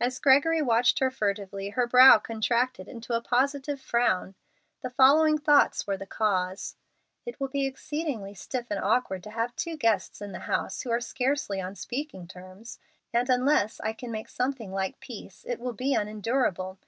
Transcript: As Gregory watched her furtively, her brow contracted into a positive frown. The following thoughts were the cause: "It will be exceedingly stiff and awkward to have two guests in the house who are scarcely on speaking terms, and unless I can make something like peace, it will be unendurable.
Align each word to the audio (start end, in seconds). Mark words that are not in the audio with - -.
As 0.00 0.20
Gregory 0.20 0.62
watched 0.62 1.00
her 1.00 1.10
furtively, 1.10 1.70
her 1.70 1.84
brow 1.88 2.20
contracted 2.20 2.86
into 2.86 3.12
a 3.12 3.20
positive 3.20 3.80
frown. 3.80 4.36
The 4.82 4.90
following 4.90 5.36
thoughts 5.36 5.84
were 5.84 5.96
the 5.96 6.06
cause: 6.06 6.76
"It 7.26 7.40
will 7.40 7.48
be 7.48 7.66
exceedingly 7.66 8.34
stiff 8.34 8.66
and 8.70 8.78
awkward 8.78 9.24
to 9.24 9.32
have 9.32 9.56
two 9.56 9.76
guests 9.76 10.22
in 10.22 10.30
the 10.30 10.38
house 10.46 10.82
who 10.82 10.92
are 10.92 11.00
scarcely 11.00 11.60
on 11.60 11.74
speaking 11.74 12.28
terms, 12.28 12.78
and 13.12 13.28
unless 13.28 13.80
I 13.80 13.94
can 13.94 14.12
make 14.12 14.28
something 14.28 14.70
like 14.72 15.00
peace, 15.00 15.44
it 15.44 15.58
will 15.58 15.72
be 15.74 15.92
unendurable. 15.92 16.78